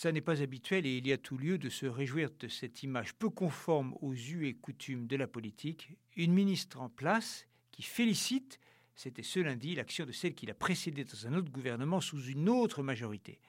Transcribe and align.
ça 0.00 0.12
n'est 0.12 0.22
pas 0.22 0.40
habituel 0.40 0.86
et 0.86 0.96
il 0.96 1.06
y 1.06 1.12
a 1.12 1.18
tout 1.18 1.36
lieu 1.36 1.58
de 1.58 1.68
se 1.68 1.84
réjouir 1.84 2.30
de 2.38 2.48
cette 2.48 2.82
image 2.82 3.12
peu 3.12 3.28
conforme 3.28 3.94
aux 4.00 4.14
us 4.14 4.44
et 4.44 4.54
coutumes 4.54 5.06
de 5.06 5.14
la 5.14 5.26
politique. 5.26 5.90
Une 6.16 6.32
ministre 6.32 6.80
en 6.80 6.88
place 6.88 7.46
qui 7.70 7.82
félicite, 7.82 8.60
c'était 8.96 9.22
ce 9.22 9.40
lundi, 9.40 9.74
l'action 9.74 10.06
de 10.06 10.12
celle 10.12 10.34
qui 10.34 10.46
l'a 10.46 10.54
précédée 10.54 11.04
dans 11.04 11.26
un 11.26 11.34
autre 11.34 11.52
gouvernement 11.52 12.00
sous 12.00 12.22
une 12.22 12.48
autre 12.48 12.82
majorité. 12.82 13.42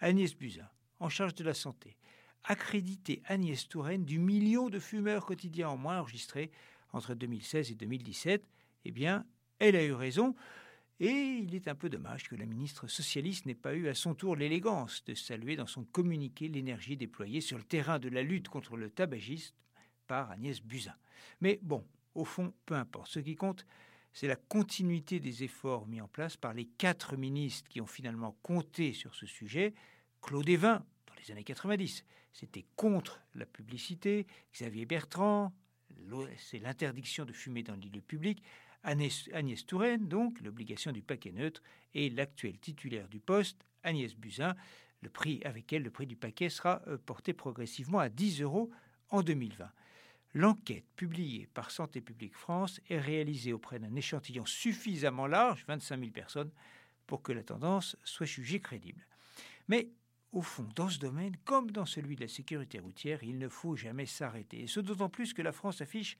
Agnès 0.00 0.34
Buzyn, 0.34 0.70
en 0.98 1.10
charge 1.10 1.34
de 1.34 1.44
la 1.44 1.52
santé, 1.52 1.98
a 2.44 2.56
crédité 2.56 3.20
Agnès 3.26 3.68
Touraine 3.68 4.06
du 4.06 4.18
million 4.18 4.70
de 4.70 4.78
fumeurs 4.78 5.26
quotidiens 5.26 5.68
en 5.68 5.76
moins 5.76 6.00
enregistrés 6.00 6.50
entre 6.94 7.12
2016 7.12 7.72
et 7.72 7.74
2017. 7.74 8.42
Eh 8.86 8.92
bien, 8.92 9.26
elle 9.58 9.76
a 9.76 9.84
eu 9.84 9.92
raison. 9.92 10.34
Et 11.00 11.44
il 11.44 11.54
est 11.54 11.68
un 11.68 11.76
peu 11.76 11.88
dommage 11.88 12.24
que 12.24 12.34
la 12.34 12.44
ministre 12.44 12.88
socialiste 12.88 13.46
n'ait 13.46 13.54
pas 13.54 13.74
eu 13.74 13.86
à 13.88 13.94
son 13.94 14.14
tour 14.14 14.34
l'élégance 14.34 15.04
de 15.04 15.14
saluer 15.14 15.54
dans 15.54 15.66
son 15.66 15.84
communiqué 15.84 16.48
l'énergie 16.48 16.96
déployée 16.96 17.40
sur 17.40 17.56
le 17.56 17.62
terrain 17.62 18.00
de 18.00 18.08
la 18.08 18.22
lutte 18.22 18.48
contre 18.48 18.76
le 18.76 18.90
tabagisme 18.90 19.54
par 20.08 20.30
Agnès 20.32 20.60
Buzyn. 20.60 20.96
Mais 21.40 21.60
bon, 21.62 21.84
au 22.16 22.24
fond, 22.24 22.52
peu 22.66 22.74
importe. 22.74 23.12
Ce 23.12 23.20
qui 23.20 23.36
compte, 23.36 23.64
c'est 24.12 24.26
la 24.26 24.34
continuité 24.34 25.20
des 25.20 25.44
efforts 25.44 25.86
mis 25.86 26.00
en 26.00 26.08
place 26.08 26.36
par 26.36 26.52
les 26.52 26.64
quatre 26.64 27.16
ministres 27.16 27.68
qui 27.68 27.80
ont 27.80 27.86
finalement 27.86 28.36
compté 28.42 28.92
sur 28.92 29.14
ce 29.14 29.26
sujet. 29.26 29.74
Claude 30.20 30.48
Evin, 30.48 30.84
dans 31.06 31.14
les 31.14 31.30
années 31.30 31.44
90, 31.44 32.04
c'était 32.32 32.66
contre 32.74 33.20
la 33.34 33.46
publicité. 33.46 34.26
Xavier 34.52 34.86
Bertrand, 34.86 35.52
c'est 36.38 36.58
l'interdiction 36.58 37.24
de 37.24 37.32
fumer 37.32 37.62
dans 37.62 37.74
l'île 37.74 38.02
public. 38.02 38.42
Agnès, 38.84 39.66
Touraine, 39.66 40.08
donc, 40.08 40.40
l'obligation 40.40 40.92
du 40.92 41.02
paquet 41.02 41.32
neutre, 41.32 41.62
et 41.94 42.10
l'actuel 42.10 42.58
titulaire 42.58 43.08
du 43.08 43.18
poste, 43.18 43.64
Agnès 43.82 44.14
Buzyn, 44.14 44.54
le 45.00 45.10
prix 45.10 45.40
avec 45.44 45.72
elle, 45.72 45.82
le 45.82 45.90
prix 45.90 46.06
du 46.06 46.16
paquet 46.16 46.48
sera 46.48 46.82
euh, 46.86 46.98
porté 46.98 47.32
progressivement 47.32 47.98
à 47.98 48.08
10 48.08 48.42
euros 48.42 48.70
en 49.10 49.22
2020. 49.22 49.70
L'enquête 50.34 50.84
publiée 50.96 51.48
par 51.54 51.70
Santé 51.70 52.00
publique 52.00 52.36
France 52.36 52.80
est 52.88 52.98
réalisée 52.98 53.52
auprès 53.52 53.78
d'un 53.78 53.94
échantillon 53.94 54.44
suffisamment 54.44 55.26
large, 55.26 55.64
25 55.66 55.98
000 55.98 56.10
personnes, 56.10 56.50
pour 57.06 57.22
que 57.22 57.32
la 57.32 57.42
tendance 57.42 57.96
soit 58.04 58.26
jugée 58.26 58.60
crédible. 58.60 59.06
Mais 59.68 59.88
au 60.32 60.42
fond, 60.42 60.68
dans 60.74 60.88
ce 60.88 60.98
domaine, 60.98 61.36
comme 61.44 61.70
dans 61.70 61.86
celui 61.86 62.16
de 62.16 62.22
la 62.22 62.28
sécurité 62.28 62.78
routière, 62.78 63.22
il 63.22 63.38
ne 63.38 63.48
faut 63.48 63.76
jamais 63.76 64.06
s'arrêter. 64.06 64.62
Et 64.62 64.66
ce 64.66 64.80
d'autant 64.80 65.08
plus 65.08 65.32
que 65.32 65.42
la 65.42 65.52
France 65.52 65.80
affiche 65.80 66.18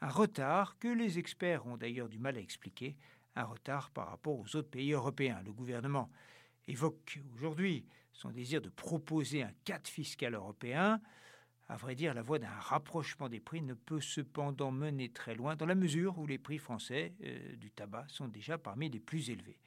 un 0.00 0.08
retard 0.08 0.78
que 0.78 0.88
les 0.88 1.18
experts 1.18 1.66
ont 1.66 1.76
d'ailleurs 1.76 2.08
du 2.08 2.18
mal 2.18 2.36
à 2.36 2.40
expliquer, 2.40 2.96
un 3.34 3.44
retard 3.44 3.90
par 3.90 4.08
rapport 4.08 4.38
aux 4.38 4.56
autres 4.56 4.70
pays 4.70 4.92
européens. 4.92 5.40
Le 5.44 5.52
gouvernement 5.52 6.10
évoque 6.68 7.20
aujourd'hui 7.34 7.86
son 8.12 8.30
désir 8.30 8.60
de 8.60 8.68
proposer 8.68 9.42
un 9.42 9.52
cadre 9.64 9.88
fiscal 9.88 10.34
européen. 10.34 11.00
À 11.68 11.76
vrai 11.76 11.94
dire, 11.94 12.14
la 12.14 12.22
voie 12.22 12.38
d'un 12.38 12.48
rapprochement 12.48 13.28
des 13.28 13.40
prix 13.40 13.60
ne 13.62 13.74
peut 13.74 14.00
cependant 14.00 14.70
mener 14.70 15.10
très 15.10 15.34
loin 15.34 15.56
dans 15.56 15.66
la 15.66 15.74
mesure 15.74 16.18
où 16.18 16.26
les 16.26 16.38
prix 16.38 16.58
français 16.58 17.14
euh, 17.24 17.56
du 17.56 17.70
tabac 17.70 18.06
sont 18.08 18.28
déjà 18.28 18.56
parmi 18.56 18.88
les 18.88 19.00
plus 19.00 19.30
élevés. 19.30 19.58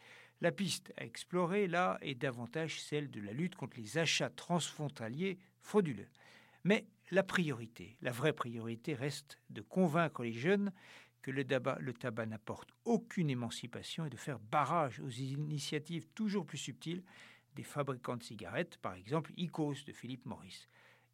La 0.42 0.52
piste 0.54 0.94
à 0.96 1.04
explorer 1.04 1.68
là 1.68 1.98
est 2.02 2.16
davantage 2.16 2.82
celle 2.82 3.12
de 3.12 3.20
la 3.20 3.34
lutte 3.34 3.56
contre 3.56 3.78
les 3.78 3.98
achats 3.98 4.30
transfrontaliers 4.30 5.38
frauduleux. 5.62 6.08
Mais 6.64 6.86
la 7.12 7.24
priorité, 7.24 7.98
la 8.02 8.12
vraie 8.12 8.34
priorité 8.34 8.94
reste 8.94 9.38
de 9.50 9.62
convaincre 9.62 10.24
les 10.24 10.34
jeunes 10.34 10.72
que 11.22 11.32
le 11.32 11.44
tabac, 11.44 12.26
n'apporte 12.26 12.70
aucune 12.86 13.30
émancipation 13.30 14.06
et 14.06 14.10
de 14.10 14.16
faire 14.16 14.40
barrage 14.40 15.02
aux 15.02 15.10
initiatives 15.10 16.08
toujours 16.16 16.46
plus 16.46 16.58
subtiles 16.58 17.04
des 17.56 17.64
fabricants 17.64 18.16
de 18.16 18.24
cigarettes, 18.24 18.78
par 18.78 18.94
exemple 18.94 19.34
Icos 19.36 19.84
de 19.86 19.92
Philippe 19.92 20.26
Maurice. 20.26 20.70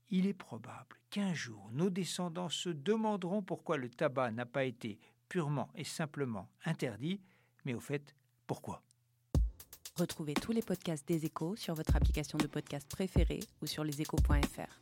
Il 0.09 0.27
est 0.27 0.33
probable 0.33 0.97
qu'un 1.09 1.33
jour 1.33 1.71
nos 1.71 1.89
descendants 1.89 2.50
se 2.50 2.69
demanderont 2.69 3.41
pourquoi 3.41 3.77
le 3.77 3.89
tabac 3.89 4.31
n'a 4.31 4.45
pas 4.45 4.66
été 4.66 5.00
purement 5.29 5.71
et 5.73 5.83
simplement 5.83 6.50
interdit, 6.66 7.19
mais 7.63 7.73
au 7.73 7.79
fait, 7.79 8.13
pourquoi? 8.45 8.83
Retrouvez 9.97 10.33
tous 10.33 10.51
les 10.51 10.61
podcasts 10.61 11.07
des 11.07 11.25
échos 11.25 11.56
sur 11.56 11.73
votre 11.73 11.95
application 11.95 12.38
de 12.38 12.47
podcast 12.47 12.85
préférée 12.89 13.39
ou 13.61 13.66
sur 13.66 13.85
leséchos.fr. 13.85 14.81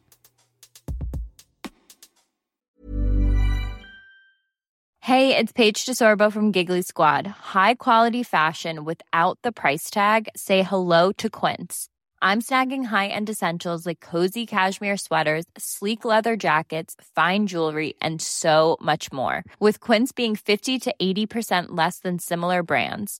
Hey, 5.01 5.37
it's 5.37 5.51
Paige 5.51 5.85
DeSorbo 5.85 6.31
from 6.31 6.51
Giggly 6.51 6.81
Squad. 6.81 7.27
High 7.27 7.75
quality 7.75 8.23
fashion 8.23 8.85
without 8.85 9.37
the 9.43 9.51
price 9.51 9.91
tag. 9.91 10.29
Say 10.35 10.63
hello 10.63 11.11
to 11.17 11.29
Quince. 11.29 11.89
I'm 12.19 12.41
snagging 12.41 12.85
high-end 12.85 13.29
essentials 13.29 13.85
like 13.85 13.99
cozy 13.99 14.47
cashmere 14.47 14.97
sweaters, 14.97 15.45
sleek 15.57 16.05
leather 16.05 16.35
jackets, 16.35 16.95
fine 17.15 17.45
jewelry, 17.45 17.95
and 18.01 18.19
so 18.21 18.77
much 18.81 19.11
more. 19.11 19.43
With 19.59 19.79
Quince 19.81 20.11
being 20.13 20.35
50 20.37 20.79
to 20.79 20.95
80% 20.99 21.65
less 21.77 21.99
than 21.99 22.17
similar 22.17 22.63
brands 22.63 23.19